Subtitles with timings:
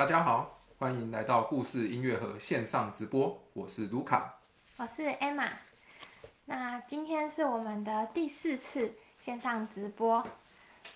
[0.00, 4.34] 大家好，欢迎来到故事音乐盒线上直播，我是卢卡。
[4.78, 5.50] 我是 Emma。
[6.46, 10.26] 那今天是我们的第四次线上直播。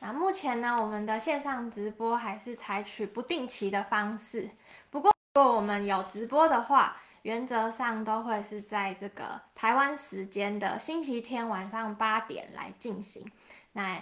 [0.00, 4.48] 那目前呢，我们的线上直播还是采取不定期的方式。
[4.88, 13.30] 不过，如果我们有直播的话，原则上都会是在这个台湾时间的星期天晚上八点来进行。
[13.72, 14.00] 那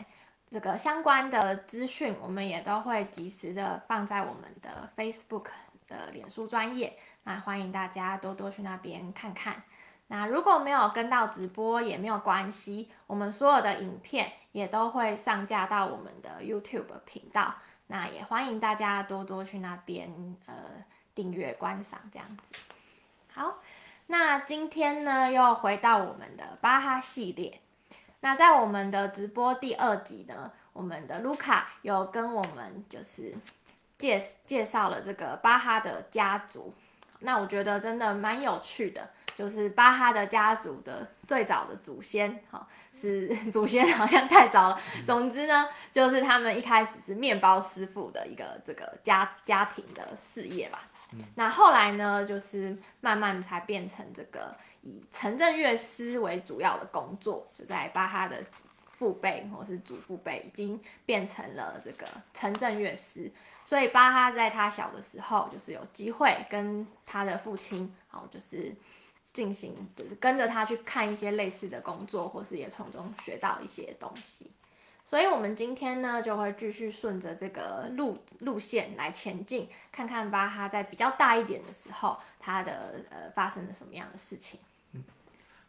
[0.52, 5.46] 这个相关的资讯，我们也都会及时的放在我们的 Facebook
[5.88, 6.94] 的脸书专业。
[7.22, 9.62] 那欢迎大家多多去那边看看。
[10.08, 17.54] 那如果没有跟到直播也没有关系，我们所有的影片也都会上架到我们的 YouTube 频道。
[17.86, 20.54] 那也欢迎大家多多去那边呃
[21.14, 22.60] 订阅观赏这样子。
[23.32, 23.54] 好，
[24.08, 27.61] 那今天呢又回到我们的巴哈系列。
[28.22, 33.34] 那在我们的直播第二集呢，我们的卢卡有跟我们就是
[33.98, 36.72] 介介绍了这个巴哈的家族。
[37.24, 44.80] 那我觉得真的蛮有趣的，就是巴哈的家族的最早的祖先，哈，是 祖先好像太早了。
[45.06, 50.80] 总之呢，就是他们一开始是面包师傅的一个这个家家庭的事业吧。
[51.34, 58.44] 那后来呢，就是慢慢才变成这个以城镇乐师为主要的工作，就在巴哈的
[58.84, 63.30] 父辈或是祖父辈已经变成了这个城镇乐师。
[63.64, 68.74] 所以巴哈在他小的时候，就是有机会跟他的父亲，好，就是
[69.33, 74.50] 进行，就是跟着他去看一些类似的工作，或是也从中学到一些东西。
[75.05, 84.58] 所以，我们今天呢，就会继续顺着这个路路线来前进，看看巴哈在比较大一点的时候，他的呃发生了什么样的事情。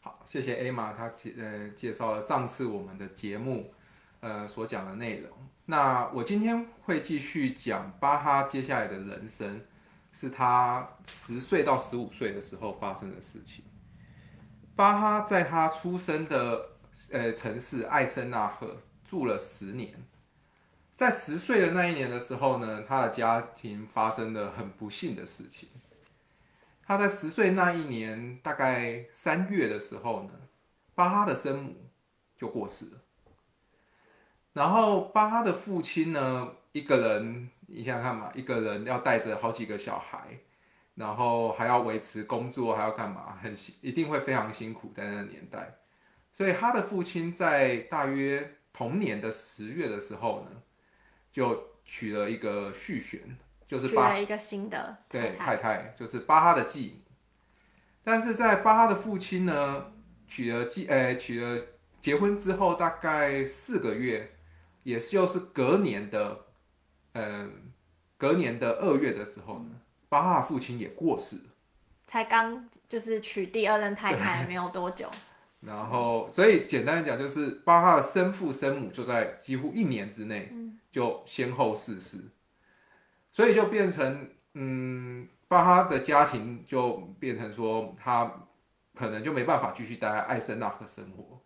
[0.04, 3.74] 好，谢谢 A 玛，他介呃介绍了上次我们的节目
[4.20, 5.32] 呃所讲的内容。
[5.66, 9.66] 那我今天会继续讲巴哈接下来的人生，
[10.12, 13.64] 是他十岁到十五岁的时候发生的事情。
[14.76, 16.72] 巴哈在他出生的
[17.12, 18.78] 呃城市艾森纳赫。
[19.06, 19.94] 住了十年，
[20.96, 25.70] 在十岁的那一年的时候呢，他的家庭发生了很不幸的事情。
[26.86, 30.32] 他在十岁那一年，大概三月的时候呢，
[30.94, 31.90] 巴哈的生母
[32.38, 33.02] 就过世了。
[34.54, 40.40] 然后巴哈的父亲呢，一个人，你想想看嘛，一个人要带着好几个小孩，
[40.96, 45.76] 然后还要维持工作，还要干嘛，很一定会非常辛苦在那个年代。
[46.32, 48.56] 所以他的父亲在大约。
[48.76, 50.64] 同年的十月的时候呢，
[51.32, 53.38] 就娶了一个续弦，
[53.74, 57.02] 就是娶了一个新的对太太，就是巴哈的继母。
[58.04, 59.92] 但是在巴哈的父亲呢，
[60.28, 61.60] 娶了继呃娶了
[62.00, 64.36] 结婚之后，大概四个月，
[64.84, 66.46] 也是又是隔年的，
[67.14, 67.72] 嗯，
[68.16, 69.72] 隔年的二月的时候呢，
[70.08, 71.44] 巴哈父亲也过世了，
[72.06, 75.10] 才刚就是娶第二任太太没有多久。
[75.66, 80.54] 然后，所以简单的讲，就是巴哈的生父生母就在几乎一年之内
[80.92, 82.18] 就先后逝世，
[83.34, 88.32] 所以就变成，嗯，巴哈的家庭就变成说，他
[88.96, 91.42] 可能就没办法继续待在艾森纳克生活。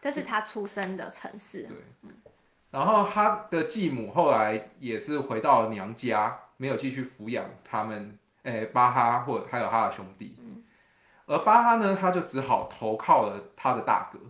[0.00, 1.64] 这是他出生的城市。
[1.64, 1.76] 对，
[2.70, 10.38] 然后他的继母后来也是回到了娘家，没有继续抚养他们，诶，巴哈或还有他的兄弟。
[11.26, 14.20] 而巴哈呢，他就只好投靠了他的大哥。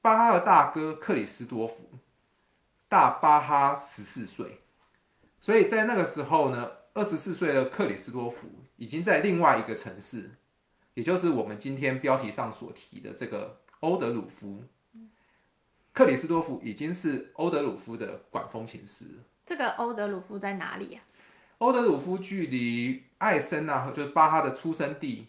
[0.00, 1.90] 巴哈的大哥克里斯多夫
[2.88, 4.61] 大巴哈十四岁，
[5.42, 10.30] 所以在那个时候呢，二十四岁的克里斯多夫已经在另外一个城市，
[10.94, 14.62] 也就是我们今天标题上所提的这个欧德鲁夫。
[15.92, 19.04] 克里斯多夫已经是欧德鲁夫的管风琴师。
[19.44, 21.00] 这个欧德鲁夫在哪里呀？
[21.58, 25.26] 欧德鲁夫距离艾森纳赫，就是巴哈的出生地，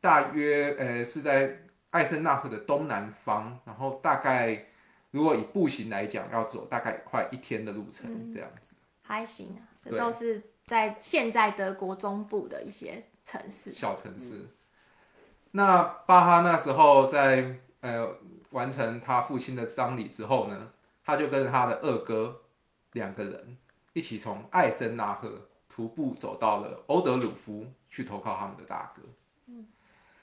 [0.00, 1.58] 大约呃是在
[1.90, 4.66] 艾森纳赫的东南方，然后大概
[5.10, 8.74] 如果以步行来讲，要走大概快一天的路程这样子。
[9.10, 14.48] 还行啊，这都是在现在德国中部的一些城市，小城市。
[15.50, 18.08] 那巴哈那时候在呃
[18.50, 20.72] 完成他父亲的丧礼之后呢，
[21.04, 22.42] 他就跟他的二哥
[22.92, 23.58] 两个人
[23.92, 25.46] 一起从艾森纳赫。
[25.72, 29.02] 徒步走到了欧德鲁夫去投靠他们的大哥，
[29.46, 29.68] 嗯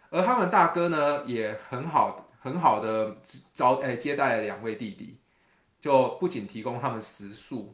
[0.09, 3.15] 而他们大哥呢也很好很好的
[3.53, 5.17] 招诶接待了两位弟弟，
[5.79, 7.73] 就不仅提供他们食宿，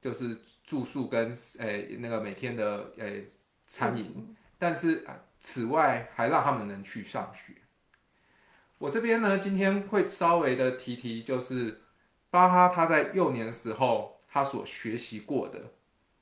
[0.00, 3.26] 就是住宿跟诶那个每天的诶
[3.66, 5.06] 餐饮，但是
[5.40, 7.54] 此外还让他们能去上学。
[8.78, 11.82] 我这边呢今天会稍微的提提，就是
[12.30, 15.72] 巴哈他在幼年时候他所学习过的。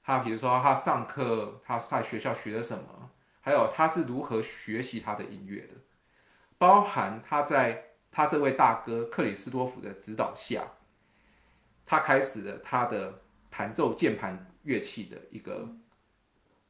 [0.07, 3.11] 他比如说他上课，他在学校学了什么，
[3.41, 5.75] 还有他是如何学习他的音乐的，
[6.59, 7.83] 包含他在
[8.13, 10.63] 他这位大哥克里斯多夫的指导下，
[11.87, 13.23] 他开始了他的
[13.57, 15.69] 弹奏键盘乐器的一个，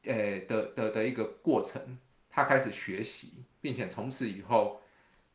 [0.03, 1.97] 呃的的的一个过程，
[2.29, 4.79] 他开始学习，并且从此以后，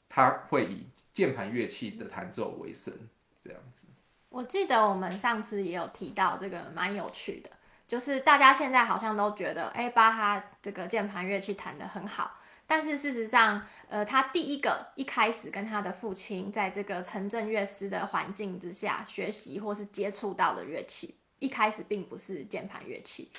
[0.08, 2.94] 他会以键盘乐器的弹奏为生，
[3.42, 3.88] 这样子。
[4.28, 7.50] 我记得我们上次也有提到这个蛮有趣的，
[7.88, 23.30] 就是大家现在好像都觉得，哎，巴哈这个键盘乐器弹得很好，但是事实上，呃，他第一个一开始跟他的父亲在这个城镇乐师的环境之下学习或是接触到的乐器，一开始并不是键盘乐器，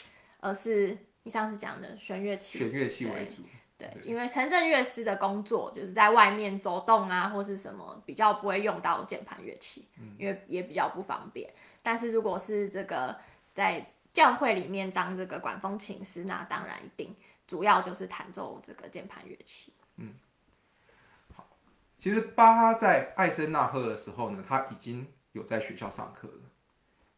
[0.41, 3.43] 而是你上次讲的弦乐器，弦乐器为主。
[3.77, 9.87] 对，因为城镇乐师的工作就是在外面走动啊，或是什么比较不会用到键盘乐器，
[10.19, 11.51] 因为也比较不方便。
[11.81, 13.17] 但是如果是这个
[13.55, 17.15] 在教会里面当这个管风琴师，那当然一定
[17.47, 19.73] 主要就是弹奏这个键盘乐器。
[19.95, 20.13] 嗯，
[21.35, 21.47] 好，
[21.97, 26.50] 其实巴哈在艾森纳赫的时候呢，他已经有在学校上课了。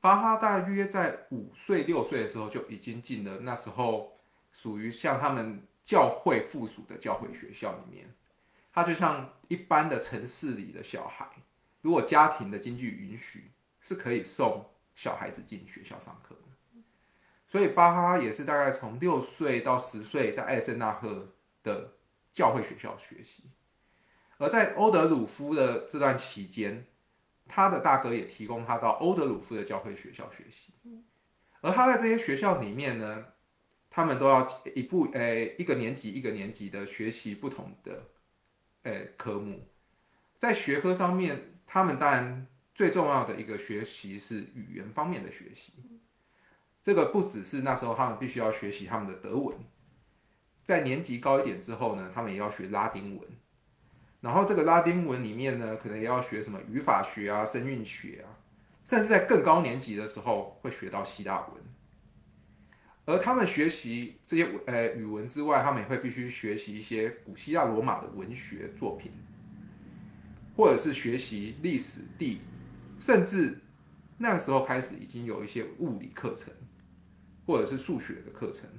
[0.03, 4.11] 巴哈大约在五岁六岁的时候就已经进了那时候
[4.51, 5.65] 属于像他们。
[5.85, 8.09] 教会附属的教会学校里面，
[8.71, 11.27] 他就像一般的城市里的小孩，
[11.81, 13.51] 如果家庭的经济允许，
[13.81, 14.65] 是可以送
[14.95, 16.81] 小孩子进学校上课的。
[17.49, 21.33] 所以巴哈也是大概从六岁到十岁在艾森纳赫
[21.63, 21.91] 的
[22.31, 23.43] 教会学校学习，
[24.37, 26.87] 而在欧德鲁夫的这段期间，
[27.47, 30.73] 他的大哥也提供他到欧德鲁夫的教会学校学习，
[31.61, 33.25] 而他在这些学校里面呢。
[33.95, 38.09] 他们都要一步诶，一个年级一个年级的学习不同的
[38.85, 39.67] 诶科目，
[40.39, 45.73] 在学科上面，他们当然最重要的一个学习是语言方面的学习。
[46.81, 49.55] 这个不只是那时候他们必须要学习他们的德文，
[50.63, 53.29] 在年级高一点之后呢，他们也要学拉丁文。
[54.23, 58.39] 然后这个拉丁文里面呢，可能也要学什么语法学啊、声韵学啊，
[58.85, 61.61] 甚至在更高年级的时候会学到希腊文。
[63.03, 69.11] 而他们学习这些呃语文之外，他们也会必须学习一些古希腊罗马的文学作品，
[70.55, 72.41] 或者是学习历史、地理，
[73.01, 73.59] 甚至
[74.19, 76.53] 那个时候开始已经有一些物理课程，
[77.45, 78.69] 或者是数学的课程，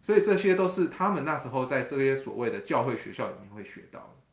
[0.00, 4.23] 所以这些都是他们那时候在这些所谓的教会学校里面会学到的。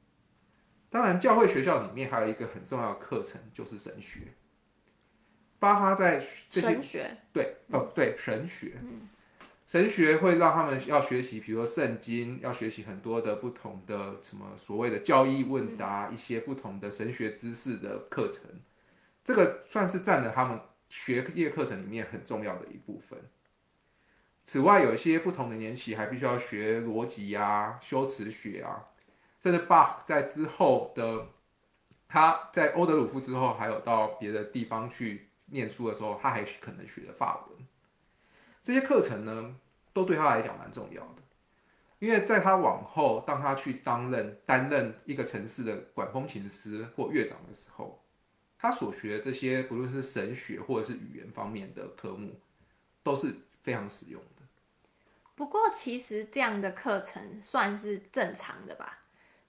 [0.91, 4.33] 当然，教会学校里面还有一个很重要的课程就是神学。
[5.57, 8.73] 巴哈在这些对哦对神学，
[9.65, 18.43] 神学会让他们要学习，比如说圣经，要学习很多的不同的什么所谓的教义问答，一些不同的神学知识的课程，
[19.23, 20.59] 这个算是占了他们
[20.89, 23.17] 学业课程里面很重要的一部分。
[24.43, 28.83] 此外，有一些不同的年级还必须要学逻辑啊、修辞学啊，
[29.41, 31.27] 甚至巴在之后的
[32.07, 35.27] 他在欧德鲁夫之后，还有到别的地方去。
[35.53, 37.67] 念书的时候，他还可能学的法文，
[38.63, 39.57] 这些课程呢，
[39.91, 41.15] 都对他来讲蛮重要的。
[41.99, 48.01] 因为在他往后，当他去担任担任一个城市的管风琴师或乐长的时候，
[48.57, 52.39] 他所学的这些，不论是神学或者是语言方面的科目，
[53.03, 54.43] 都是非常实用的。
[55.35, 59.01] 不过，其实这样的课程算是正常的吧？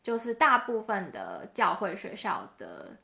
[0.03, 2.97] 就是大部分的教会学校的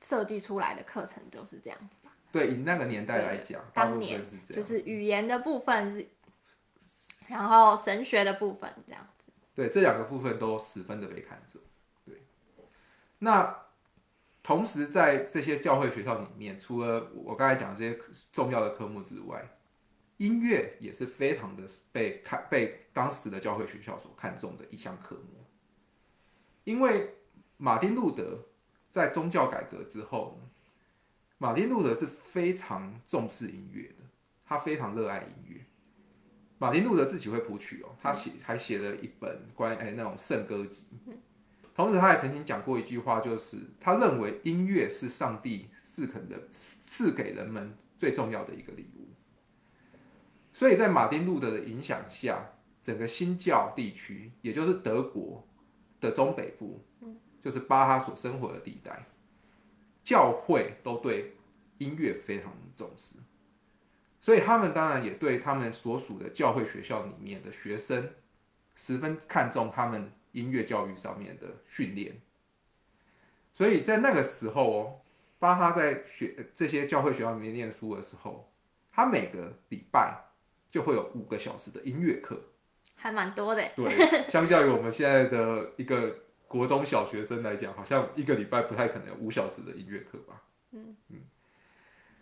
[0.00, 2.12] 设计出来的课程都是这样子吧？
[2.30, 6.06] 对，以那个年代来讲，当年就是语言的部分是，
[7.32, 9.32] 然后神学的部分这样子。
[9.54, 11.60] 对，这两个部分都十分的被看重。
[12.04, 12.22] 对，
[13.18, 13.56] 那
[14.42, 17.98] 同时在这些教会学校里面，除了我刚才讲这些
[18.30, 19.42] 重要的科目之外，
[20.18, 25.37] 音乐也是非常的被看被当时的教会学校所看重的一项科目。
[26.68, 27.14] 因为
[27.56, 28.44] 马丁路德
[28.90, 30.38] 在宗教改革之后。
[31.40, 34.04] 马丁路德是非常重视音乐的，
[34.44, 35.64] 他非常热爱音乐。
[36.58, 40.86] 马丁路德自己会谱曲哦，他写还写了一本关于哎那种圣歌集。
[41.76, 49.06] 同时，他也曾经讲过一句话，就是他认为音乐是上帝赐肯的赐给人们最重要的一个礼物。
[50.52, 52.50] 所以在马丁路德的影响下，
[52.82, 55.47] 整个新教地区，也就是德国
[56.00, 56.84] 的中北部，
[57.40, 59.06] 就是巴哈所生活的地带。
[60.02, 61.36] 教会都对
[61.76, 63.16] 音乐非常重视，
[64.22, 68.08] 所以他们当然也对他们所属的教会学校里面的学生
[68.74, 72.18] 十分看重他们音乐教育上面的训练。
[73.52, 75.00] 所以在那个时候哦，
[75.38, 78.50] 巴哈在学这些教会学校里面念书的时候，
[78.90, 80.24] 他每个礼拜
[80.70, 82.42] 就会有五个小时的音乐课。
[82.98, 83.62] 还蛮多的。
[83.74, 83.88] 对，
[84.28, 86.14] 相较于我们现在的一个
[86.46, 90.42] 国中小学生来讲，好像一个礼拜不太可能有五小时的音乐课吧。
[90.72, 91.20] 嗯嗯。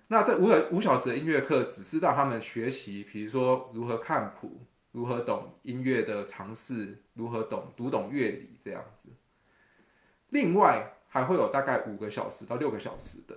[0.08, 4.60] 那这五个五小时的音乐课，只是让他们学习，比如说如何看谱，
[4.92, 9.08] 如何懂音乐的常识，如何懂读懂乐理这样子。
[10.28, 13.36] 另外还会有大概五个小时到六个小时的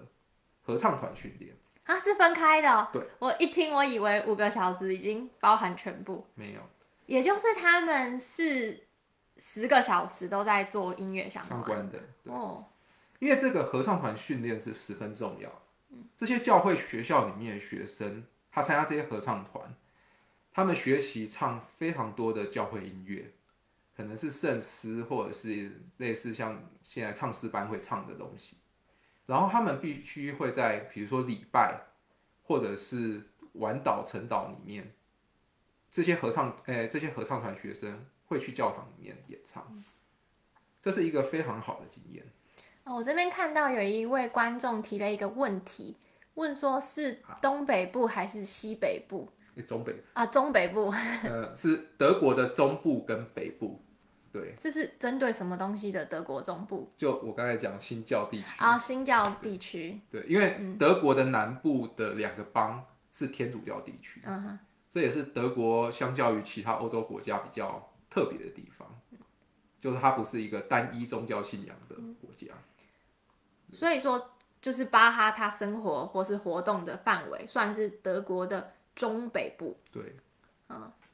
[0.62, 1.56] 合唱团训练。
[1.86, 2.88] 啊，是分开的、哦。
[2.94, 6.62] 对，我一听，我以为五个小时已经包含全部，没有
[7.10, 8.86] 也就是他们是
[9.38, 11.58] 十个小时都在做音乐相关。
[11.58, 12.00] 相关的。
[12.26, 12.64] 哦，
[13.18, 15.64] 因为这个合唱团训练是十分重要。
[16.16, 19.74] 这些教会学校里面的学生，他参加这些合唱团，
[20.54, 23.34] 他们学习唱非常多的教会音乐，
[23.98, 28.58] 可能是圣诗或者是类似像现在唱诗班会唱的东西。
[29.26, 31.82] 然后他们必须会在比如说礼拜
[32.44, 33.24] 或者是
[33.54, 34.94] 晚岛、晨岛里面，
[35.92, 39.66] 这些合唱，诶、这些合唱团学生会去教堂里面演唱，
[40.82, 42.24] 这是一个非常好的经验。
[42.84, 45.96] 哦我这边看到有一位观众提了一个问题，
[46.34, 49.32] 问说是东北部还是西北部？
[49.56, 50.26] 诶中北，啊？
[50.26, 50.92] 中北部，
[51.24, 53.80] 呃，是德国的中部跟北部，
[54.32, 56.92] 对，这是针对什么东西的德国中部？
[56.96, 58.80] 就我刚才讲新教地区，啊？
[58.80, 68.88] 新教地区，对，因为德国的南部的两个邦是天主教地区，嗯哼，这也是德国相较于其他欧洲国家比较特别的地方，
[69.80, 72.48] 就是它不是一个单一宗教信仰的国家。
[73.72, 74.32] 所以说
[74.62, 79.78] 就是巴哈他生活或是活动的范围算是德国的中北部。
[79.92, 80.16] 对，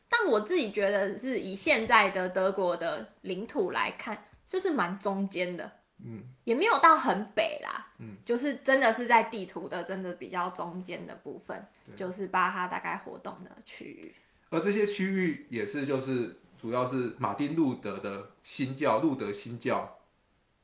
[0.08, 5.70] 但我自己觉得是以现在的德国的领土来看，就是蛮中间的，
[6.04, 14.14] 嗯，也没有到很北啦，嗯，就是真的是在地图的真的比较中间的部分，就是巴哈大概活动的区域。
[14.50, 19.98] 而这些区域也是就是主要是马丁路德的新教路德新教，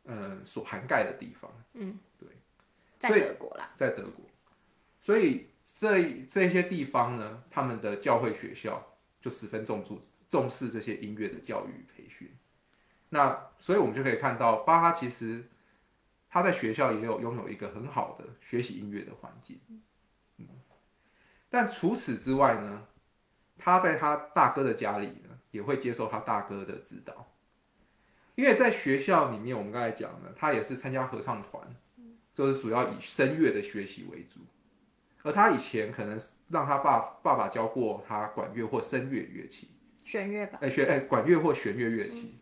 [0.05, 1.51] 嗯，所涵盖的地方。
[1.73, 2.27] 嗯，对，
[2.99, 4.25] 在德国啦，在德国，
[5.01, 12.29] 所以这这些地方呢，他们的教会学校就十分重注重视这些音乐的教育培训。
[13.13, 15.43] 那所以我们就可以看到，巴哈其实
[16.29, 19.59] 他在学校也有拥有一个很好的学习音乐的环境。
[20.37, 20.47] 嗯，
[21.49, 22.87] 但除此之外呢，
[23.57, 27.27] 他在他大哥的家里呢，也会接受他大哥的指导。
[28.35, 31.61] 因为在学校里面，我们刚才讲了，他也是参加合唱团，
[32.33, 34.39] 就是主要以声乐的学习为主。
[35.23, 39.69] 而他以前可能让他爸爸爸教过他管乐或声乐乐器，
[40.05, 42.40] 弦乐吧，哎、学哎、管乐或弦乐乐器，对。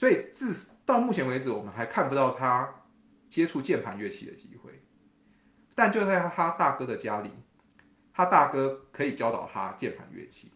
[0.00, 2.86] 所以至到目前为止，我们还看不到他
[3.28, 4.82] 接触键盘乐器的机会。
[5.74, 7.30] 但就在他大哥的家里，
[8.10, 10.52] 他大哥可以教导他键盘乐器，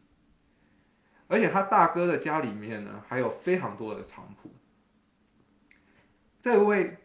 [1.26, 4.50] 而且他大哥的家里面呢，还有非常多的藏谱。
[6.40, 6.96] 这位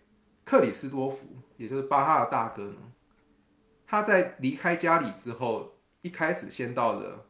[0.45, 1.27] 克里斯多夫，
[1.57, 2.93] 也就是巴哈的大哥呢，
[3.85, 7.29] 他在离开家里之后，一开始先到了，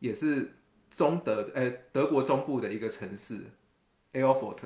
[0.00, 0.56] 也是
[0.90, 3.44] 中德呃德国中部的一个城市
[4.12, 4.56] e l f o r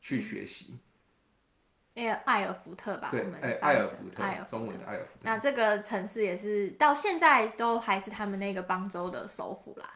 [0.00, 0.78] 去学习。
[1.92, 5.18] 那个艾尔福特吧，对我们，哎，埃尔福特中文特的埃尔福特。
[5.22, 9.90] 那这个城市也是到现在都还是他们那个邦州的首府啦。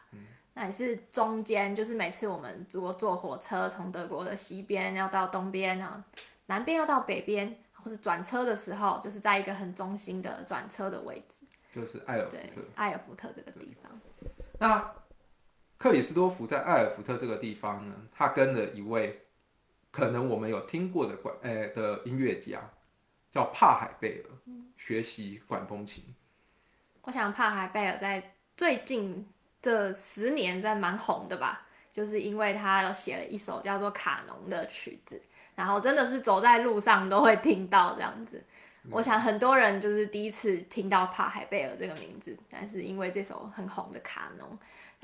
[0.53, 6.03] 那也是中间，就是每次我们如果坐火车从德国的西边要到东边啊，
[6.45, 11.45] 南边要到北边，或是转车的时候，就是在一个很中心的转车的位置。
[11.73, 13.91] 就是埃尔福对特。，埃尔福特这个地方。
[14.59, 14.93] 那
[15.77, 19.25] 克里斯多夫在艾尔福特这个地方呢，他跟了一位
[19.91, 22.59] 可能我们有听过的管呃的音乐家，
[23.31, 26.03] 叫帕海贝尔，学习管风琴。
[27.01, 29.27] 我想帕海贝尔在最近
[29.61, 35.21] 这十年在蛮红的吧，就是因为他有写了一首叫做《卡农》的曲子，
[35.55, 38.43] 然后真的是走在路上都会听到这样子。
[38.91, 44.47] 我想很多人就是第一次听到帕海贝尔这个名字，但是因为这首很红的《卡农》，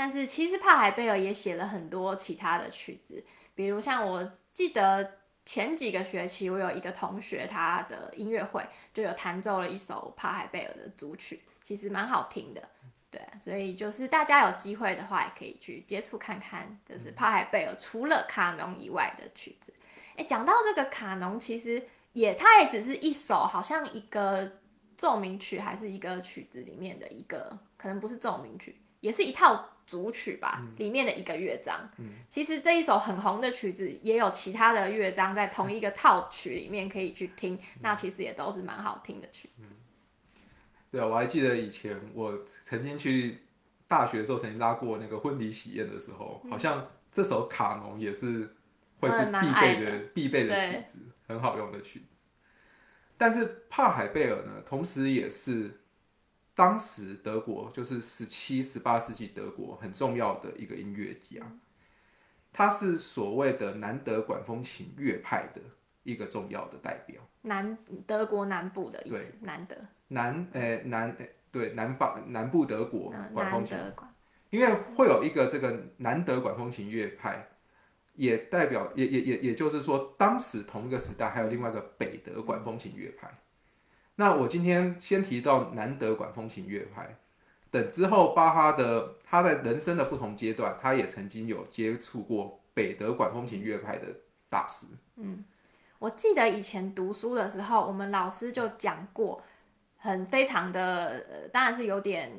[0.01, 8.65] 但是其实帕海贝尔也写了很多其他的曲子，比如像我记得前几个学期我有一个同学，他的音乐会
[8.95, 12.67] 就有弹奏了一首帕海贝尔的组曲，其实蛮好听的。
[13.11, 19.71] 对，所以就是大家有机会的话，也可以去接触看看，就是帕海贝尔除了卡农以外的曲子。
[20.17, 21.79] 哎，讲到这个卡农，其实
[22.13, 24.51] 也它也只是一首，好像一个
[24.97, 31.89] 奏鸣曲还是一个曲子里面的一个，可能不是奏鸣曲，也是一套组曲吧，里面的一个乐章。
[32.29, 39.73] 其实这一首很红的曲子，也有其他的乐章在同一个套曲里面可以去听，那其实也都是蛮好听的曲子。
[40.89, 43.39] 对啊，我还记得以前我曾经去
[43.87, 48.55] 大学的时候，曾经拉过那个婚礼喜宴的时候，好像这首卡农也是
[48.99, 52.21] 会是必备的必备的曲子，很好用的曲子。
[53.17, 55.80] 但是帕海贝尔呢，同时也是
[56.53, 61.41] 当时德国就是十七、十八世纪德国很重要的一个音乐家，
[62.51, 65.61] 他是所谓的南德管风琴乐派的
[66.03, 67.21] 一个重要的代表。
[67.43, 69.75] 南德国南部的意思，南德，
[70.09, 73.77] 南呃南呃对南方南部德国嗯，管风琴，
[74.49, 77.47] 因为会有一个这个南德管风琴乐派，
[78.13, 83.33] 也代表也也也也就是说，当时同一个时代还有另外一个北德管风琴乐派。
[84.21, 87.17] 那我今天先提到南德管风琴乐派，
[87.71, 94.05] 等之后巴哈的他在人生的不同阶段，他也曾经有接触过北德管风琴乐派的
[94.47, 94.85] 大师。
[95.15, 95.43] 嗯
[95.97, 99.41] 我记得以前读书的时候，我们老师就讲过，
[99.97, 102.31] 很非常的，呃，当然是有点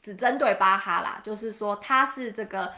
[0.00, 2.72] 只针对巴哈啦，就是说他是这个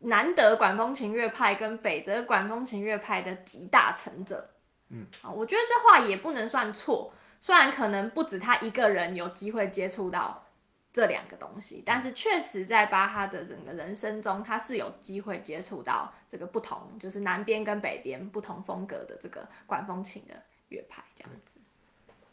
[0.00, 4.50] 南德管风琴乐派跟北德管风琴乐派的集大成者。
[4.90, 10.46] 嗯，啊，我觉得这话也不能算错，虽然可能不止他一个人有机会接触到
[10.92, 21.60] 这两个东西，但是确实在巴哈的整个人生中，他是有机会接触到这个不同，就是南边跟北边不同风格的这个管风琴的乐派这样子。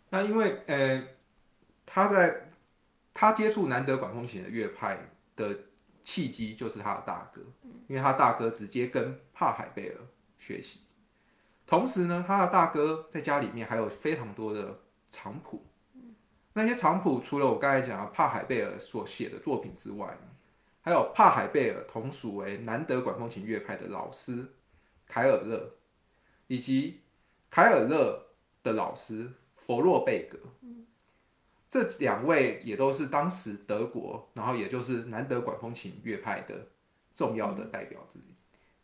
[0.09, 1.03] 那因为呃，
[1.85, 2.47] 他在
[3.13, 4.97] 他接触南德管风琴的乐派
[5.35, 5.55] 的
[6.03, 7.41] 契机就是他的大哥，
[7.88, 9.95] 因为他大哥直接跟帕海贝尔
[10.39, 10.79] 学习，
[11.67, 15.65] 同时呢，他的大哥在家里面还有非常多的长谱，
[16.53, 20.27] 那些长谱除了我刚才讲的帕海贝尔所写的作品之外呢，
[20.81, 24.53] 还有帕海贝尔同属为南德管风琴乐派的老师
[25.07, 25.72] 凯尔勒，
[26.48, 27.01] 以及
[27.50, 28.27] 凯尔勒
[28.62, 30.38] 的老师佛洛贝格，
[31.67, 36.68] 这两位也都是当时德国，然后也就是南德管风琴乐派的
[37.13, 38.35] 重要的代表之一。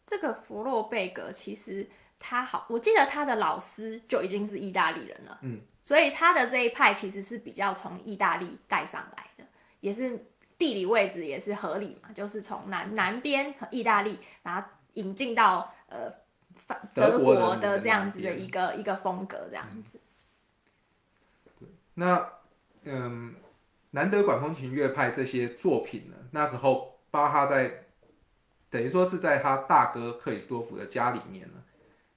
[0.08, 1.88] 这个弗洛贝格其实
[2.22, 9.44] 他好，我记得他的老师就已经是意大利人了，嗯，所以他的这一派其实是比较从意大利带上来的，
[9.80, 10.26] 也是
[10.58, 16.12] 地理位置也是合理嘛，就是从南南边从意大利，然后引进到呃
[16.94, 20.00] 德国的这样子的一个一个风格这样子。
[21.96, 22.30] 那
[22.84, 23.36] 嗯，
[23.90, 27.86] 南德管风琴乐派这些作品呢，那时候巴哈在
[28.70, 31.61] 等于说是在他大哥克里斯多夫的家里面呢，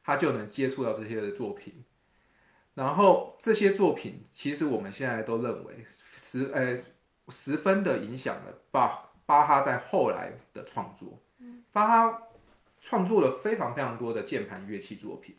[0.04, 1.82] 他就能接触到这些的作品。
[2.74, 6.78] 然后这些作品，其实我们现在都认为十呃
[7.28, 11.20] 十分的影响了巴巴哈在后来的创作。
[11.72, 12.22] 巴哈
[12.80, 15.36] 创作了非常非常多的键盘乐器作品。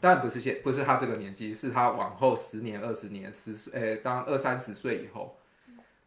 [0.00, 5.38] 当然不是现不是他这个年纪，是他往后十年、二十年、十岁，呃，当二三十岁以后，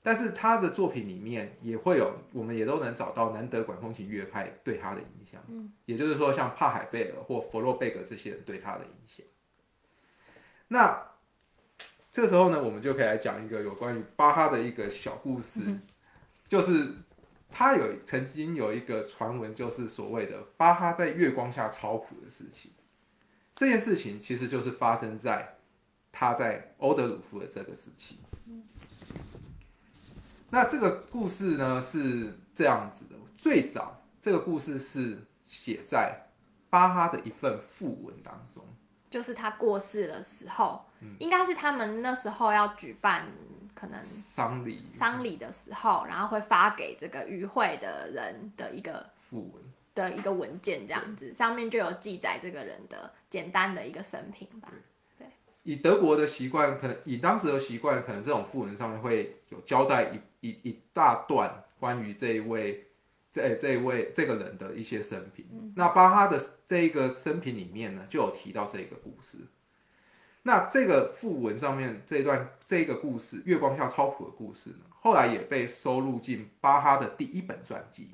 [0.07, 5.43] 但是他的作品里面也会有，我们也都能找到南德管风琴乐派对他的影响。
[5.49, 9.25] 嗯，也就是说，像帕海贝尔或弗洛贝格这些人对他的影响。
[10.69, 10.97] 那
[12.09, 15.59] 这个时候呢，我们就可以来讲一个有关于巴哈的一个小故事，
[16.47, 16.87] 就是
[17.49, 22.71] 他有曾经有一个传闻，就是所谓的巴哈在月光下抄谱的事情。
[23.53, 25.57] 这件事情其实就是发生在
[26.13, 28.17] 他在欧德鲁夫的这个时期。
[30.49, 36.27] 那这个故事呢是这样子的，最早这个故事是写在
[36.69, 38.63] 巴哈的一份讣文当中。
[39.09, 41.15] 就是他过世的时候，嗯。
[41.19, 43.25] 应该是他们那时候要举办
[43.73, 44.89] 可能丧礼。
[44.93, 49.63] 丧礼的时候，然后会发给这个与会的人的一个讣文，
[49.95, 54.69] 的一个文件，这样子上面就有记载这个人的简单的一个生平吧。
[55.63, 62.87] 以德国的习惯，可能以当时的习惯，可能这种讣文上面会有交代一一一大段关于这一位
[63.31, 65.73] 这这一位这个人的一些生平。
[65.75, 69.37] 那巴哈的这一个生平里面呢，就有提到这个故事。
[70.43, 78.09] 那这个附文上面这一段这个故事，月光下超谱的故事呢，后来也被收录进巴哈的第一本传记里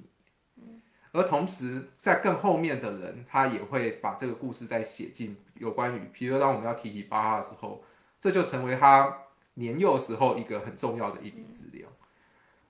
[0.56, 0.82] 面。
[1.12, 7.84] 而同时，在更后面的人，他也会把这个故事再写进有关于，比如说当我们要提起巴哈的时候，
[8.20, 9.16] 这就成为他
[9.54, 11.88] 年幼时候一个很重要的一笔资料。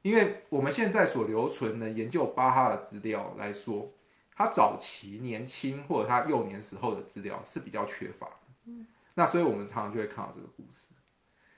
[0.03, 3.91] 因为我们现在所留存的研究巴哈的资料来说，
[4.35, 8.71] 他早期年轻或者他幼年时候的资料是比较缺乏的。
[9.15, 10.89] 那所以我们常常就会看到这个故事。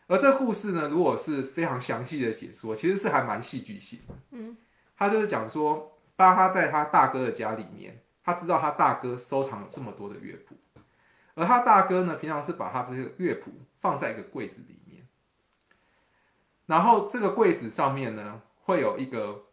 [0.07, 4.15] 而这个故事呢，如果是非常详细的解说，其实是还蛮戏剧性的。
[4.31, 4.55] 嗯，
[4.95, 5.91] 他就是讲说。
[6.17, 10.55] 巴哈在他大哥的家里面，他知道他大哥收藏了这么多的乐谱，
[11.33, 14.74] 而他大哥呢，平常是把他这些乐谱放在一个柜子里面，
[16.65, 19.43] 然后这个柜子上面呢，会有一个，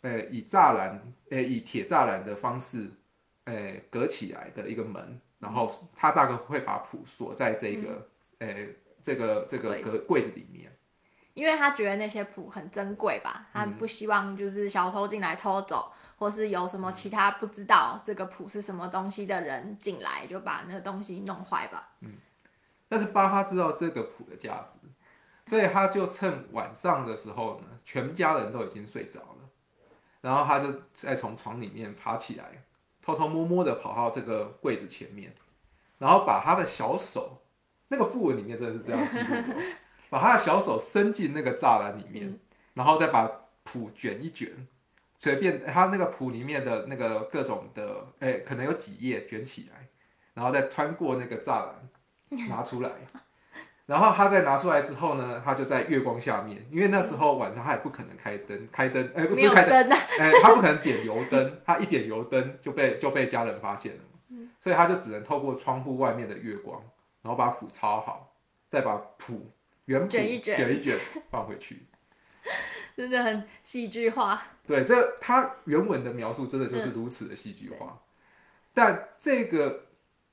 [0.00, 1.00] 呃，以栅栏，
[1.30, 2.90] 呃，以铁栅栏的方式，
[3.44, 8.66] 呃，隔起来的一个门，然后他大概会把谱锁在这个，呃，
[9.02, 10.72] 这个这个柜隔柜子里面。
[11.34, 21.90] 因为他觉得那些谱很珍贵吧，他不希望就是小偷进来偷走，或是有什么其他不知道这个谱是什么东西的人进来就把那个东西弄坏吧。
[22.00, 22.12] 嗯
[22.88, 24.88] 但是巴哈知道这个谱的价值，
[25.50, 29.50] 所以他就趁晚上的时候呢，全家人都已经睡着了，
[30.20, 32.62] 然后他就再从床里面爬起来，
[33.02, 35.34] 偷偷摸摸的跑到这个柜子前面，
[35.98, 37.42] 然后把他的小手，
[37.88, 39.62] 那个副文里面真的是这样记录的哦，
[40.08, 42.38] 把他的小手伸进那个栅栏里面，
[42.74, 43.28] 然后再把
[43.64, 44.68] 谱卷一卷，
[45.16, 49.88] 随便他那个谱里面的那个各种的，哎、可能有几页卷起来，
[50.32, 51.74] 然后再穿过那个栅栏。
[52.48, 52.92] 拿出来，
[53.90, 66.80] 然后他再拿出来之后呢，他就在月光下面，因为那时候晚上他也不可能开灯，开灯，哎、不没有是开灯，哎、他不可能点油灯， 他一点油灯就被就被家人发现了嘛，所以他就只能透过窗户外面的月光，
[67.20, 68.32] 然后把谱抄好，
[68.68, 69.50] 再把谱
[69.86, 70.56] 原谱卷一卷。
[70.56, 70.96] 卷一卷
[71.28, 71.84] 放回去。
[72.96, 74.40] 真的很戏剧化。
[74.68, 77.98] 对，这他原文的描述真的就是如此的戏剧化，
[78.72, 79.86] 但这个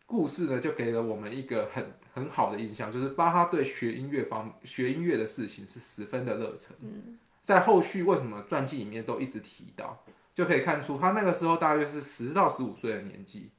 [0.05, 6.75] 故事呢，就给了我们一个很很好的印象，就是巴哈对学音乐方学音乐的事情是十分的热忱。
[6.81, 10.03] 嗯在后续为什么传记里面都一直提到，
[10.35, 13.51] 就可以看出他那个时候大约是十到十五岁的年纪，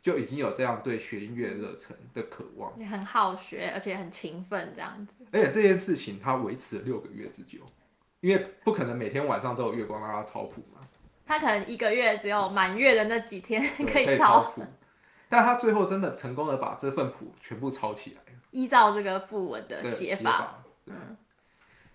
[0.00, 5.24] 就已经有这样对学音乐热忱的渴望，也很好学，而且很勤奋，这样子。
[5.32, 7.58] 而且这件事情他维持了六个月之久，
[8.20, 10.80] 因为不可能每天晚上都有月光让他抄谱嘛。
[11.26, 13.60] 他可能一个月只有满月的那几天
[13.92, 14.54] 可以抄
[15.32, 20.62] 但他最后真的成功的把这份谱全部抄起来依照这个副文的的写法。
[20.84, 21.16] 嗯，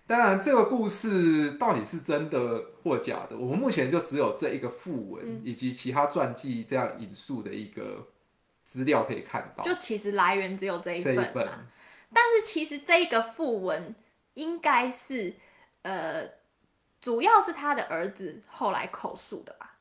[0.08, 8.08] 当然这个故事到底是真的或假的，我们目前就只有这一个副文、嗯以及其他传记这样引述的一个
[8.64, 9.62] 资料可以看到。
[9.62, 11.48] 就其实来源只有这一这份啊一份，
[12.12, 13.94] 但是其实这一个副文
[14.34, 15.36] 应该是
[15.82, 16.28] 呃，
[17.00, 19.77] 主要是他的儿子后来口述的吧。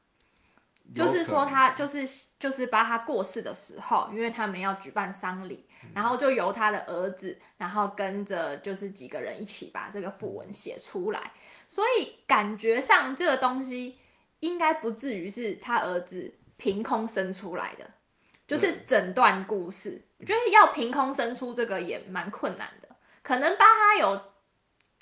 [0.96, 2.08] 就是说他就是
[2.40, 11.34] 就是巴哈过世的时候，因为他们要举办丧礼，然后就由他的儿子，然后跟着就是几个人一起把这个符文写出来，
[11.68, 13.98] 所以感觉上这个东西
[14.40, 17.90] 应该不至于是他儿子凭空生出来的，
[18.48, 22.88] 就是整段故事，我觉得要凭空生出这个也蛮困难的，
[23.22, 24.22] 可能巴哈有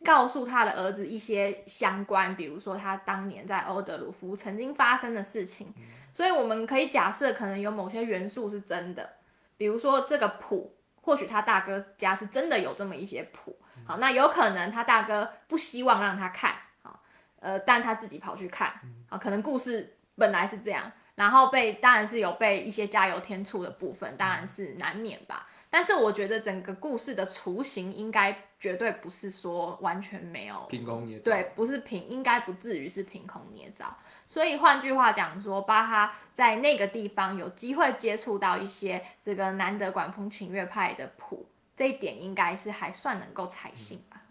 [0.03, 5.73] 告诉他的儿子一些相关，比如说他当年在欧德鲁夫曾经发生的事情，
[6.11, 9.09] 所以我们可以假设可能有某些元素是真的，
[9.57, 13.55] 比如说这个谱，或许他大哥家是真的有这么一些谱，
[13.85, 16.53] 好，那有可能他大哥不希望让他看，
[16.83, 16.99] 好，
[17.39, 18.73] 呃，但他自己跑去看，
[19.07, 25.47] 好，可能故事本来是这样，然后被当然是有被一些加油添醋的部分，当然是难免吧。
[25.69, 28.31] 但是我觉得整个故事的雏形应该
[28.65, 31.31] 绝对不是说完全没有凭空捏造。
[31.31, 33.95] 对，不是凭，应该不至于是凭空捏造。
[34.25, 41.47] 所以换句话讲说，巴哈在那个地方有机会接触到一些这个南德管风琴乐派的谱，
[41.77, 44.23] 这一点应该是还算能够采信吧。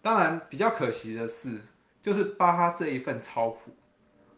[0.00, 1.60] 当然，比较可惜的是，
[2.00, 3.70] 就是巴哈这一份抄谱，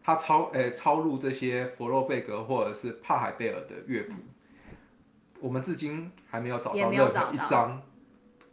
[0.02, 4.14] 他抄诶、抄录这些佛洛贝格或者是帕海贝尔的乐谱，
[5.38, 7.80] 我们至今还没有找到任何没有找到一张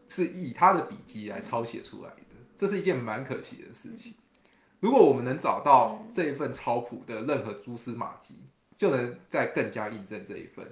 [0.07, 4.13] 是以他的笔记来抄写出来的，这是一件蛮可惜的事情。
[4.79, 8.35] 如果我们能找到这一份抄谱的任何蛛丝马迹，
[8.77, 10.65] 就能再更加印证这一份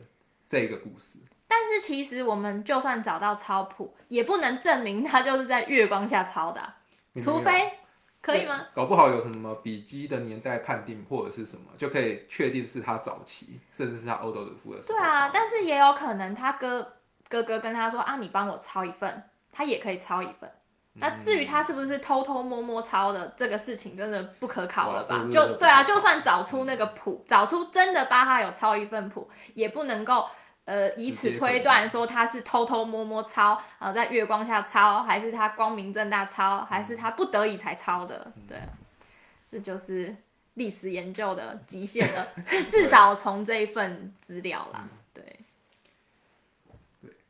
[0.47, 1.17] 这一个故事。
[1.47, 6.77] 但是其实我们就算找到抄谱，也不能证明他就是在月光下抄的啊、
[7.19, 7.71] 除非
[8.21, 8.67] 可以吗？？
[8.73, 16.94] 搞不好有什么笔记的年代判定或者是什么，就可以确定是他早期，甚至是他欧斗鲁夫的时候对啊，但是也有可能他哥
[17.27, 20.49] 哥哥跟他说啊，你帮我抄一份，他也可以抄一份。
[20.97, 25.27] 那至于他是不是偷偷摸摸抄的，这个事情真的不可考了吧？
[25.29, 30.25] 就对啊，就算找出那个谱，找出真的巴哈有抄一份谱，也不能够
[30.63, 38.31] 呃以此推断说他是偷偷摸摸抄，然后在月光下抄，还是他光明正大抄，还是他不得已才抄的？
[38.47, 38.69] 对啊，
[39.51, 40.15] 这就是
[40.53, 42.25] 历史研究的极限了，
[42.71, 45.21] 至少从这一份资料啦，对。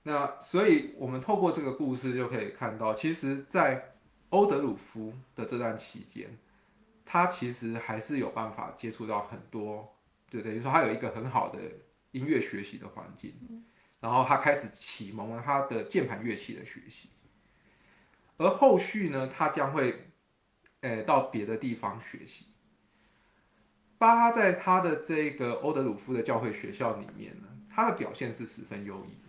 [0.07, 3.95] 那所以，我们透过这个故事就可以看到，其实，在
[4.29, 6.29] 欧德鲁夫的这段期间，
[7.03, 9.95] 他其实还是有办法接触到很多，
[10.29, 11.59] 就等于说他有一个很好的
[12.11, 13.33] 音乐学习的环境，
[13.99, 17.09] 然后他开始启蒙了他的键盘乐器的学习。
[18.37, 20.11] 而后续呢，他将会，
[20.81, 22.45] 呃，到别的地方学习。
[23.97, 29.24] 巴哈在他的这个欧德鲁夫的教会学校里面呢，他的表现是十分优异的。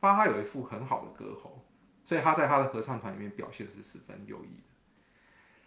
[0.00, 1.62] 巴哈有一副很好的歌喉，
[2.04, 4.62] 所以他在他的合唱团里面表现是十分优异的。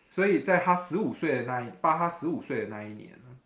[0.09, 3.37] 所以在他十五岁的那一巴哈十五岁的那一年呢，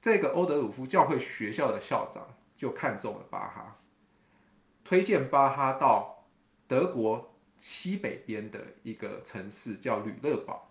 [0.00, 3.78] 这个欧德鲁夫教会学校的校长就看中了巴哈，
[4.84, 6.26] 推荐巴哈到
[6.66, 10.70] 德国西北边的一个城市叫吕勒堡。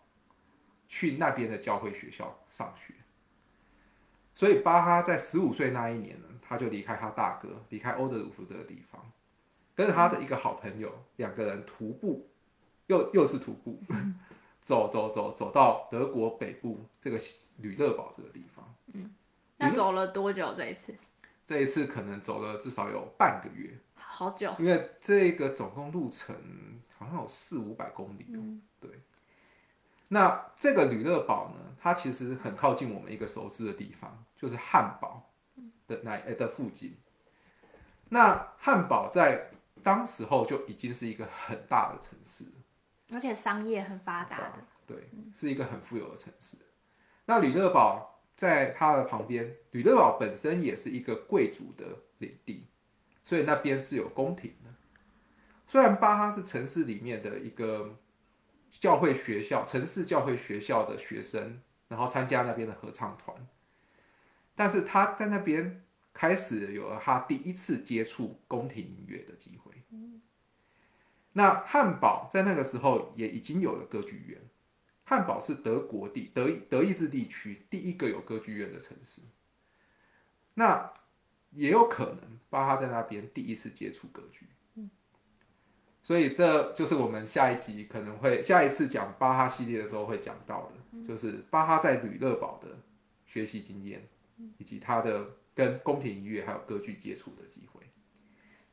[0.86, 2.94] 去那边的教会学校上学，
[4.36, 9.12] 所以巴哈在十五岁那一年呢，他就离开他大哥，离开欧德鲁夫这个地方，
[9.76, 12.28] 跟着他的一个好朋友，两个人徒步，
[12.88, 13.80] 又又是徒步，
[14.60, 17.20] 走走走走到德国北部这个
[17.58, 18.76] 吕勒堡这个地方。
[18.94, 19.14] 嗯，
[19.58, 20.96] 那走了多久这一次？
[21.46, 26.36] 这一次可能走了至少有半个月，好久，因为这个总共路程
[26.98, 28.26] 好像有四五百公里。
[28.30, 28.90] 嗯，对。
[30.14, 31.76] 那这个吕勒堡呢？
[31.82, 35.34] 它其实很靠近我们一个熟知的地方，就是汉堡
[35.88, 36.96] 的那的附近。
[38.10, 39.50] 那汉堡在
[39.82, 42.46] 当时候就已经是一个很大的城市，
[43.12, 44.54] 而且商业很发达的，
[44.86, 46.56] 对，是一个很富有的城市。
[47.26, 52.68] 那吕勒堡在它的旁边，吕勒堡本身也是一个贵族的领地，
[53.26, 54.70] 所以那边是有宫廷的。
[55.66, 57.98] 虽然巴哈是城市里面的一个。
[58.80, 63.36] 教会学校、城市教会学校的学生，然后参加那边的合唱团，
[64.56, 65.84] 但是他在那边
[66.14, 69.72] 开始有了他第一次接触宫廷音乐的机会。
[71.34, 74.42] 那汉堡在那个时候也已经有了歌剧院，
[75.04, 79.22] 汉堡是德国地德德意志地区第一个有歌剧院的城市。
[80.56, 80.92] 那
[81.52, 84.48] 也有可能巴哈在那边第一次接触歌剧。
[86.04, 92.68] 所以这就是我们下一集可能会下一次讲巴哈系列的时候会讲到的，就是巴哈在吕乐堡的
[93.26, 94.06] 学习经验，
[94.58, 97.82] 以及他的跟宫廷音乐还有歌剧接触的机会。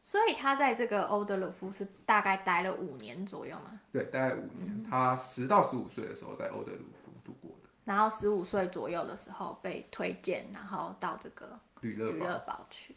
[0.03, 3.81] 所以他在这个欧德鲁夫是大概待了五年左右吗？
[3.93, 4.83] 对，大概五年。
[4.83, 7.71] 他十到十五岁的时候在欧德鲁夫度过的。
[7.85, 12.97] 然后十五岁左右的时候被推荐，然后到这个吕乐堡去。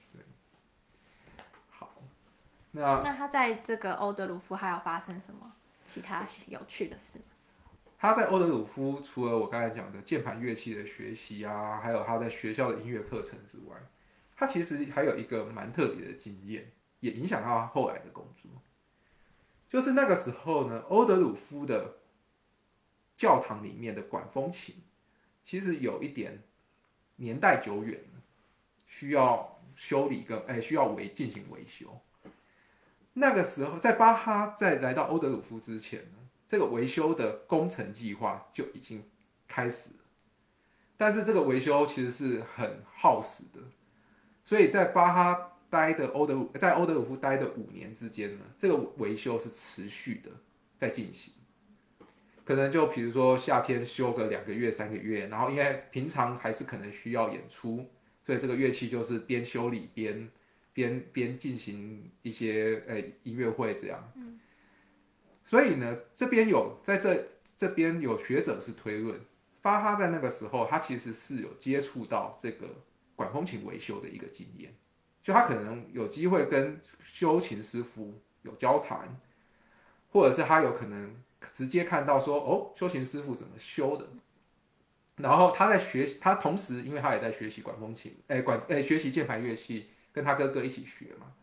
[2.75, 5.53] 那那他在这个欧德鲁夫还有发生什么
[5.85, 7.19] 其他有趣的事？
[7.99, 13.77] 他在欧德鲁夫除了我刚才讲的键盘乐器的学习啊，还有他在学校的音乐课程之外，
[14.35, 18.49] 他其实还有一个蛮特别的经验，也影响到他后来的工作。
[19.69, 21.97] 就是那个时候呢，欧德鲁夫的
[23.15, 24.75] 教堂里面的管风琴，
[25.43, 26.41] 其实有一点
[27.17, 28.03] 年代久远
[28.87, 32.01] 需要修理跟哎需要维进行维修。
[33.15, 39.03] 那个时候，在巴哈在来到欧德鲁夫之前呢，这个维修的工程计划就已经
[39.47, 39.91] 开始。
[40.97, 43.59] 但是这个维修其实是很耗时的，
[44.43, 50.31] 所以在巴哈待的欧德鲁在欧德鲁夫待的五年之间呢，这个维修是持续的
[50.77, 51.33] 在进行。
[52.43, 57.87] 可能就比如说夏天修个两个月、三个月，然后因为平常还是可能需要演出，
[58.25, 60.29] 所以这个乐器就是边修理边。
[60.73, 64.11] 边边进行一些呃音乐会这样，
[65.45, 69.21] 所以呢，这边有在这这边有学者是推论，
[69.61, 72.83] 巴哈在那个时候他其实是有接触到这个
[73.15, 74.73] 管风琴维修的一个经验，
[75.21, 79.19] 就他可能有机会跟修琴师傅有交谈，
[80.09, 81.15] 或者是他有可能
[81.53, 84.09] 直接看到说哦，修琴师傅怎么修的，
[85.17, 89.89] 然后他在学习，他同时因为他也在学习管风琴，哎管哎学习键盘乐器。
[90.13, 91.33] 跟他哥哥一起学嘛，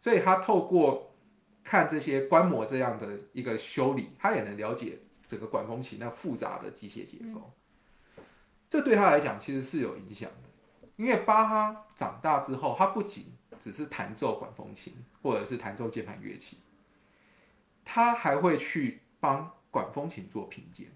[0.00, 1.14] 所以他透过
[1.62, 7.52] 看这些观摩这样的一个修理，他也能了解整个管风琴那复杂的机械结构。
[8.70, 10.48] 这对他来讲其实是有影响的，
[10.96, 13.26] 因为巴哈长大之后，他不仅
[13.60, 16.56] 只是弹奏管风琴或者是弹奏键盘乐器，
[17.84, 20.86] 他还会去帮管风琴做品鉴。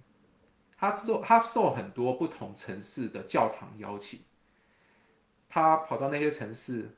[0.78, 4.20] 他受他受很多不同城市的教堂邀请，
[5.48, 6.96] 他跑到那些城市。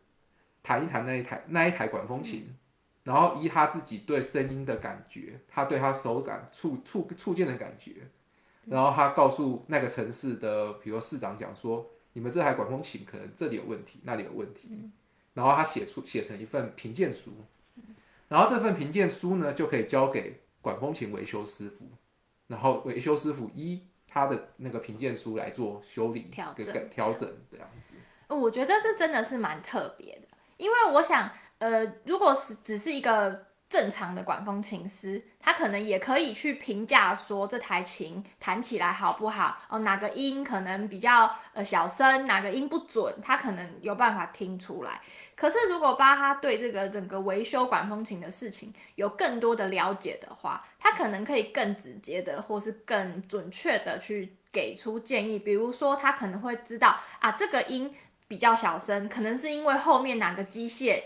[0.63, 2.55] 弹一弹那一台那一台管风琴，
[3.03, 8.09] 然后依他自己对声音的感觉，他对他手感触触触键的感觉，
[8.67, 14.91] 然后他告诉那个城市的，比如市长讲说，你们这台管风琴可能这里有问题，那里有问题，
[15.35, 17.33] 然后他写出写成一份评鉴书，
[18.29, 21.87] 然后这份评鉴书呢就可以交给管风琴维修师傅，
[22.47, 27.95] 然后维修师傅依他的那个评鉴书来做修理调整调整这样子。
[28.29, 30.29] 我觉得这真的是蛮特别的。
[30.63, 45.01] 因为我想，呃，如果是只是一个正常的管风琴师，他可能也可以去评价说这台琴弹起来好不好哦，哪个音可能比较呃小声，哪个音不准，他可能有办法听出来。
[45.35, 55.41] 可是如果巴哈对这个整个维修管风琴的事情有更多的了解的话，他可能可以更直接的或是更准确的去给出建议。
[55.41, 57.93] 比如说，他可能会知道啊，这个音
[58.33, 61.03] 比较小声，可能是因为后面哪个机械。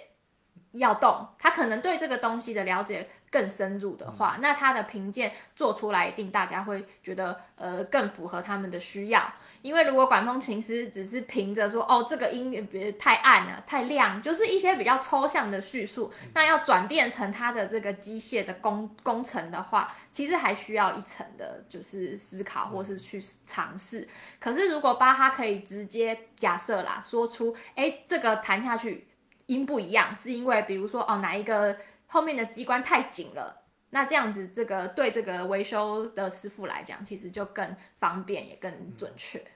[0.73, 9.33] 要动，他可能对这个东西的了解更深入的话，那他的评鉴做出来一定大家会觉得呃更符合他们的需要。
[9.67, 24.07] 因为如果管风琴师只是凭着说哦这个音别太暗了、太亮，就是一些比较抽象的叙述，那要转变成它的这个机械的工工程的话，其实还需要一层的就是思考或是去尝试。
[24.39, 29.09] 可是如果巴哈可以直接假设啦，说出哎这个弹下去。
[29.47, 31.77] 音不一样，是因为比如说哦，哪一个
[32.09, 39.39] 后面的机关太紧了，那这样子这个对这个维修的师傅来讲，其实就更方便也更准确。
[39.39, 39.47] 对，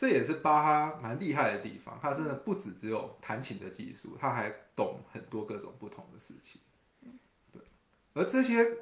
[0.00, 6.58] 这也是巴哈蛮厉害的地方，他真的不止只有弹琴的技术，他还懂很多各种不同的事情。
[7.52, 7.60] 对，
[8.14, 8.78] 而这些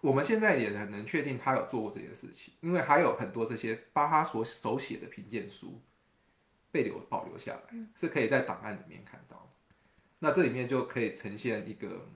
[0.00, 5.80] 我们现在也很能确定他有做过这些事情，因为还有很多这些巴哈所手写的评鉴书。
[6.70, 9.50] 被留保留下来，是可以在档案里面看到。
[10.18, 12.06] 那这里面就可以呈现一个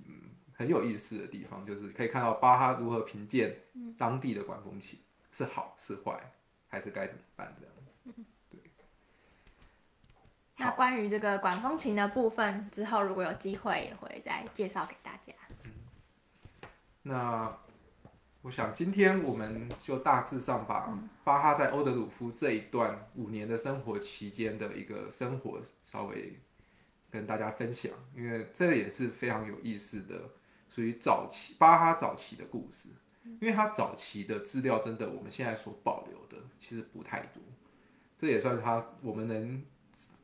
[0.00, 3.56] 嗯很有意思的地方，就是可以看到巴哈如何评鉴
[3.96, 4.98] 当地的管风琴
[5.32, 6.32] 是好是坏，
[6.68, 7.68] 还是该怎么办的。
[8.50, 8.60] 对。
[10.56, 15.32] 那关于这个管风琴的部分，之后如果有机会也会再介绍给大家。
[15.64, 15.72] 嗯
[17.02, 17.58] 那。
[18.42, 26.38] 我想今天我们就大致上把巴哈在欧德鲁夫这一段五年的生活期间的一个生活稍微
[27.10, 30.30] 跟大家分享，因为这个也是非常有意思的，
[30.68, 32.88] 属于早期巴哈早期的故事。
[33.40, 37.42] 因为他早期的资料真的我们现在所保留的其实不太多，
[38.18, 39.62] 这也算是他我们能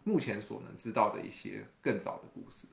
[0.05, 2.67] 目前所能知道的一些更早的故事。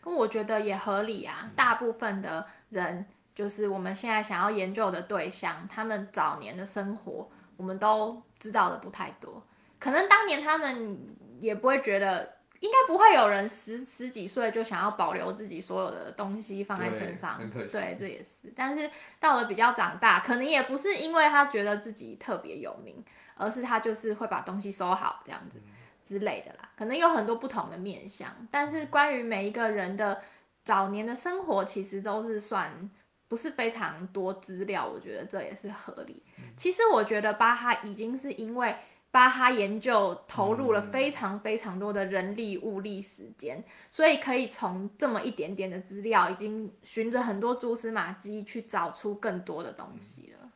[0.00, 3.06] 跟我觉得也合理啊，大部分的人。
[3.34, 9.40] 就是我们现在想要研究的对象，他们早年的生活，我们都知道的不太多。
[9.78, 10.98] 可能当年他们
[11.38, 17.40] 也不会觉得，应该不会有人十十几岁就想要保留自己所有的东西放在身上。
[17.70, 18.52] 对，这也是。
[18.56, 18.90] 但是
[19.20, 23.04] 到了比较长大，可能也不是因为他觉得自己特别有名，
[23.38, 25.62] 而是他就是会把东西收好这样子
[26.04, 26.70] 之类的啦。
[26.76, 30.20] 可能有很多不同的面向，但是关于每一个人的
[30.62, 32.90] 早年的生活，其实都是算。
[33.30, 36.22] 不是非常多资料，我觉得这也是合理。
[36.56, 38.74] 其实我觉得巴哈已经是因为
[39.10, 50.47] 巴哈研究投入了非常非常多的人力物力时间，所以可以从这么一点点的资料，已经循着很多蛛丝马迹去找出更多的东西了，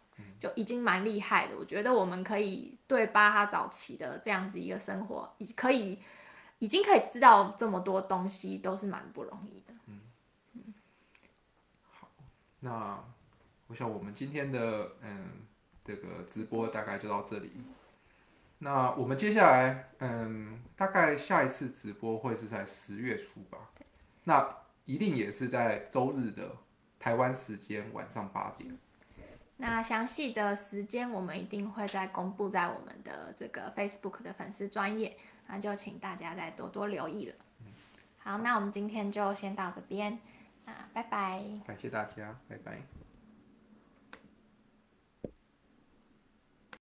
[0.43, 1.57] 就已经蛮厉害的。
[1.57, 6.01] 我觉得我们可以对巴哈早期的这样子一个生活，已可以
[6.59, 9.73] 已经可以知道这么多东西，都是蛮不容易的。
[9.87, 10.01] 嗯，
[11.89, 12.09] 好
[12.59, 12.99] 那
[13.69, 15.47] 我想我们今天的嗯
[15.85, 17.53] 这个直播大概就到这里。
[18.59, 23.71] 那我们接下来嗯大概下一次直播会是在十月初吧。
[24.25, 26.57] 那一定也是在周日的
[26.99, 28.77] 台湾时间晚上八点。
[29.63, 37.35] 那详细的时间我们一定会再公布在我们的这个 Facebook 的粉丝专业，那就请大家再多多留意了。
[38.19, 40.19] 好，那我们今天就先到这边。
[40.65, 41.45] 那，拜拜！
[41.65, 43.02] 感谢大家，拜拜。